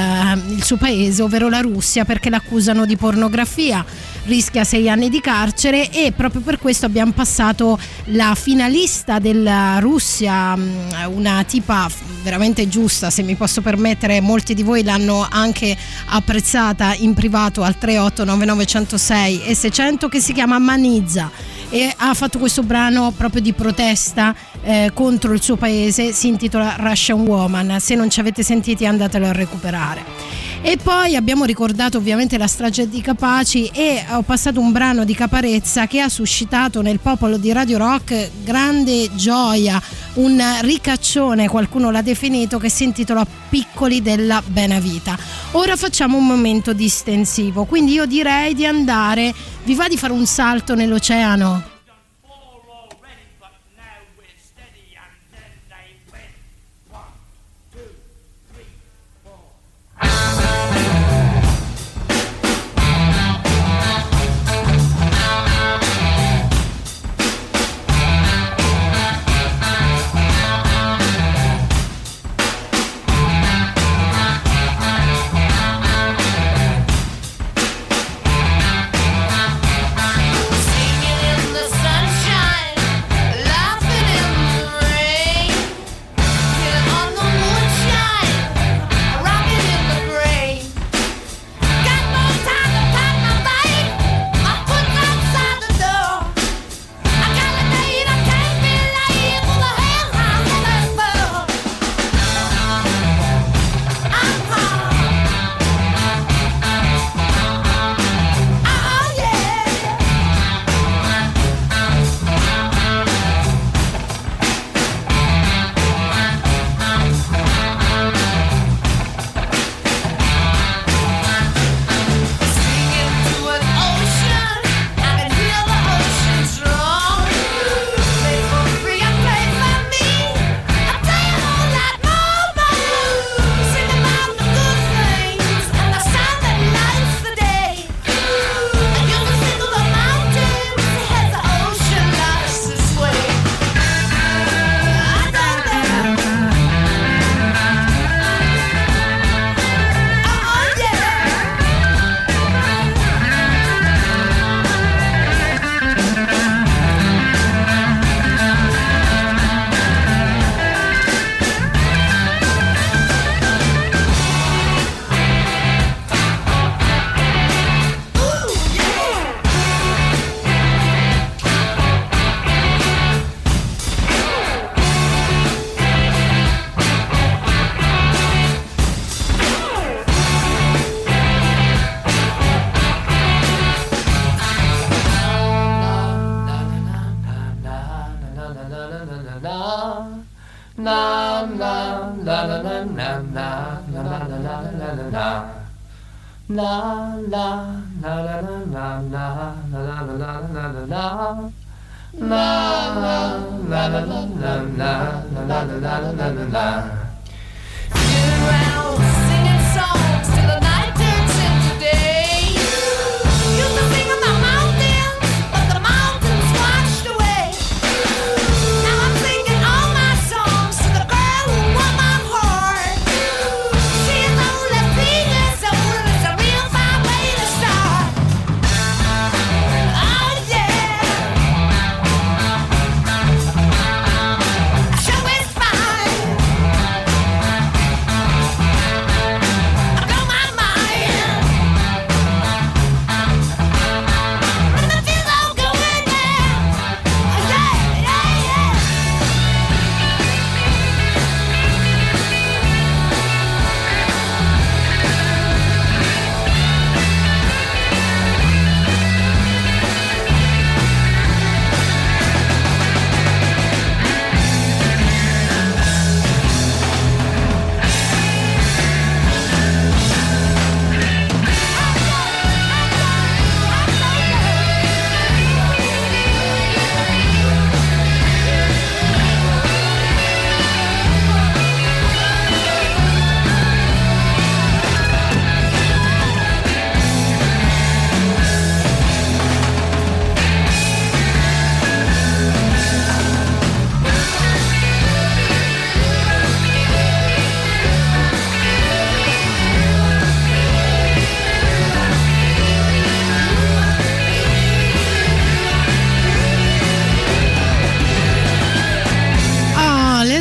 [0.50, 3.82] il suo paese, ovvero la Russia, perché l'accusano di pornografia
[4.24, 10.56] rischia sei anni di carcere e proprio per questo abbiamo passato la finalista della Russia,
[10.56, 11.88] mh, una tipa
[12.22, 15.76] veramente giusta, se mi posso permettere, molti di voi l'hanno anche
[16.06, 21.30] apprezzata in privato al 3899106 e 600 che si chiama Manizza
[21.68, 26.76] e ha fatto questo brano proprio di protesta eh, contro il suo paese, si intitola
[26.78, 30.53] Russian Woman, se non ci avete sentiti andatelo a recuperare.
[30.66, 35.14] E poi abbiamo ricordato ovviamente la strage di Capaci e ho passato un brano di
[35.14, 39.80] Caparezza che ha suscitato nel popolo di Radio Rock grande gioia,
[40.14, 45.18] un ricaccione, qualcuno l'ha definito, che si intitola Piccoli della Benavita.
[45.50, 49.34] Ora facciamo un momento distensivo, quindi io direi di andare,
[49.64, 51.73] vi va di fare un salto nell'oceano?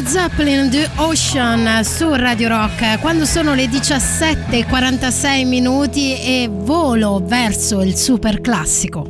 [0.04, 7.82] Led Zeppelin The Ocean su Radio Rock quando sono le 17.46 minuti e volo verso
[7.82, 9.06] il super classico.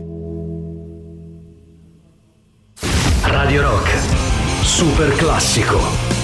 [3.24, 3.92] Radio Rock,
[4.62, 6.23] super classico.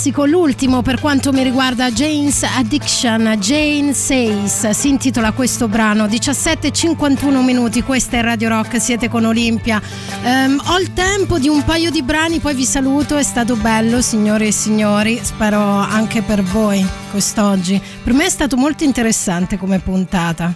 [0.00, 7.44] classico, l'ultimo per quanto mi riguarda Jane's Addiction, Jane Says, si intitola questo brano, 17.51
[7.44, 9.78] minuti, questa è Radio Rock, siete con Olimpia.
[10.22, 14.00] Um, ho il tempo di un paio di brani, poi vi saluto, è stato bello
[14.00, 17.78] signore e signori, spero anche per voi quest'oggi.
[18.02, 20.54] Per me è stato molto interessante come puntata.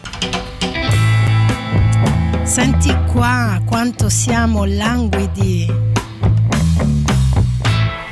[2.45, 5.94] Senti qua quanto siamo languidi.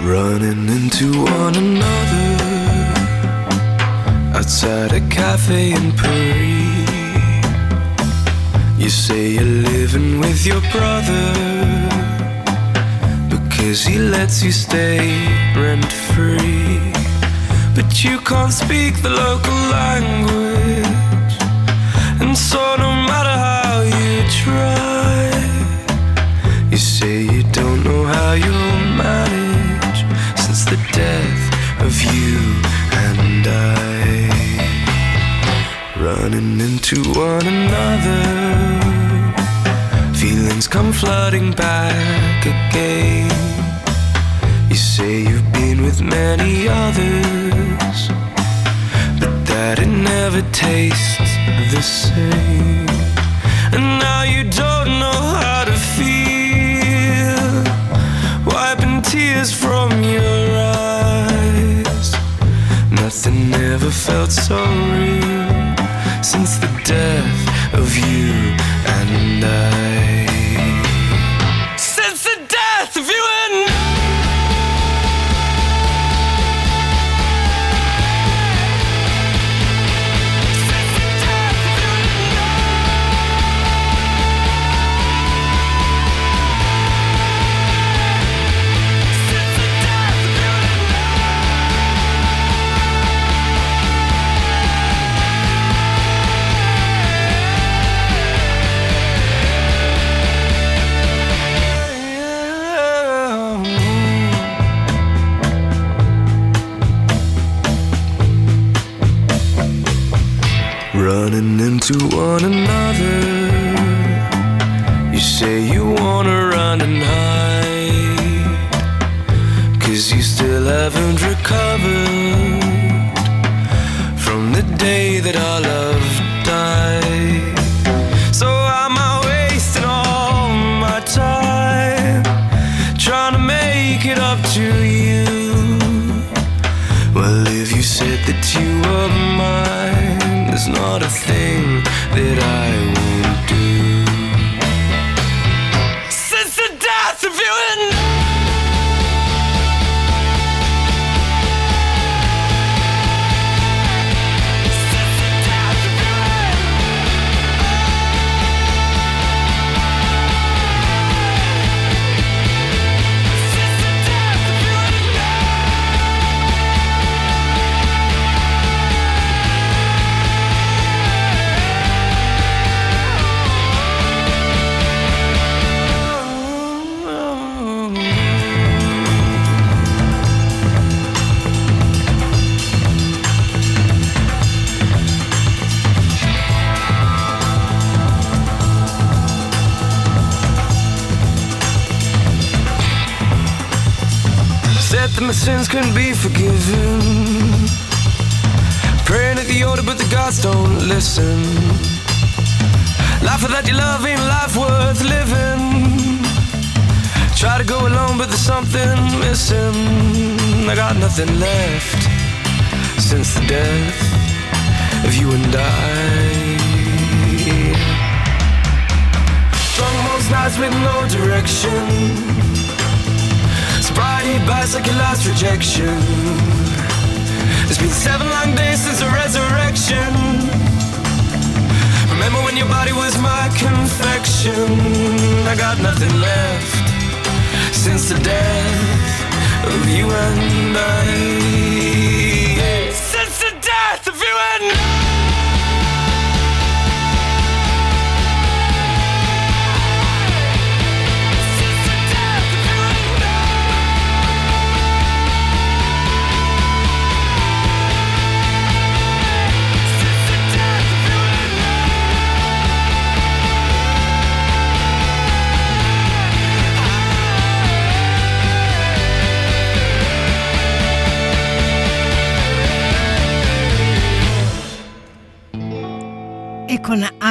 [0.04, 2.32] Running into one another
[4.34, 6.90] outside a cafe in Paris.
[8.76, 11.32] You say you're living with your brother
[13.30, 14.98] because he lets you stay
[15.56, 16.80] rent free.
[17.76, 21.34] But you can't speak the local language,
[22.20, 25.30] and so no matter how you try,
[26.70, 29.41] you say you don't know how you'll manage
[30.93, 31.44] death
[31.81, 32.39] of you
[33.06, 33.82] and I.
[35.98, 38.24] Running into one another,
[40.14, 43.31] feelings come flooding back again.
[44.69, 48.09] You say you've been with many others,
[49.20, 51.36] but that it never tastes
[51.73, 52.91] the same.
[63.93, 65.77] felt so real
[66.23, 68.32] since the death of you
[68.86, 69.72] and I.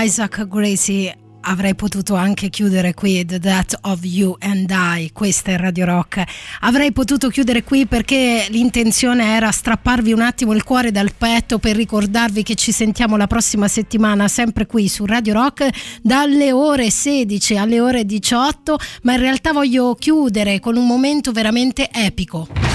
[0.03, 5.57] Isaac Gracie avrei potuto anche chiudere qui The Death of You and I, questa è
[5.57, 6.23] Radio Rock.
[6.61, 11.75] Avrei potuto chiudere qui perché l'intenzione era strapparvi un attimo il cuore dal petto per
[11.75, 15.69] ricordarvi che ci sentiamo la prossima settimana sempre qui su Radio Rock
[16.01, 21.89] dalle ore 16 alle ore 18, ma in realtà voglio chiudere con un momento veramente
[21.91, 22.70] epico.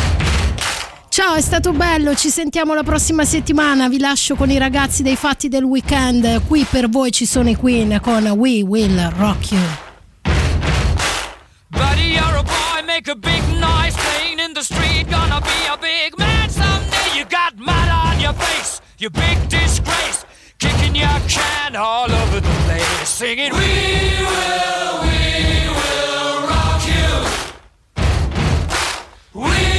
[1.16, 5.16] Ciao, è stato bello, ci sentiamo la prossima settimana, vi lascio con i ragazzi dei
[5.16, 9.62] fatti del weekend, qui per voi ci sono i Queen con We Will Rock You.
[11.68, 15.08] Buddy, you're a boy, make a big noise playing in the street.
[15.08, 17.16] Gonna be a big man someday.
[17.16, 20.26] You got mud on your face, you big disgrace.
[20.58, 27.24] Kicking your can all over the place, singing, We will, we will rock you.
[29.32, 29.75] We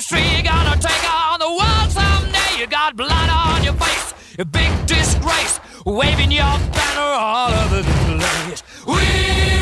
[0.00, 0.32] street.
[0.32, 2.58] You're gonna take on the world someday.
[2.58, 7.92] You got blood on your face, a big disgrace, waving your banner all over the
[8.16, 8.62] place.
[8.86, 8.94] We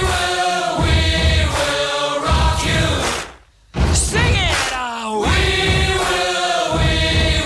[0.09, 1.01] will, we
[1.57, 2.85] will rock you.
[3.95, 5.21] Sing it out.
[5.27, 5.39] We
[6.03, 6.93] will, we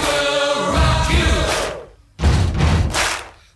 [0.05, 1.33] will rock you.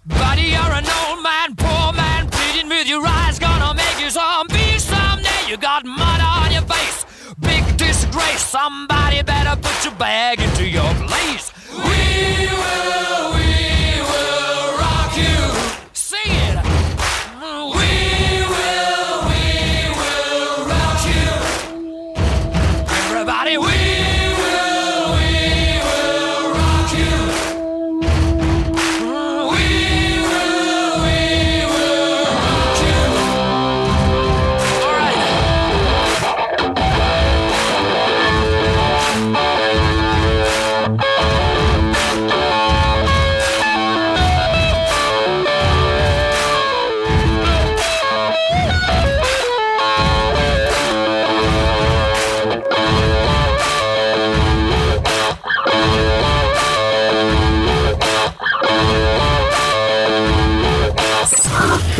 [0.06, 4.78] Buddy, you're an old man, poor man, pleading with your eyes, gonna make you zombie
[4.78, 5.42] someday.
[5.48, 7.04] You got mud on your face,
[7.40, 8.42] big disgrace.
[8.42, 9.01] Somebody
[10.02, 11.52] bag into your place.
[11.70, 13.11] We will,